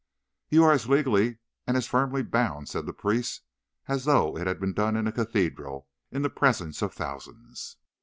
"You 0.49 0.63
are 0.63 0.71
as 0.71 0.89
legally 0.89 1.37
and 1.67 1.77
as 1.77 1.85
firmly 1.85 2.23
bound," 2.23 2.67
said 2.67 2.87
the 2.87 2.91
priest, 2.91 3.43
"as 3.87 4.05
though 4.05 4.35
it 4.35 4.47
had 4.47 4.59
been 4.59 4.73
done 4.73 4.95
in 4.95 5.05
a 5.05 5.11
cathedral, 5.11 5.87
in 6.09 6.23
the 6.23 6.29
presence 6.31 6.81
of 6.81 6.91
thousands. 6.91 7.77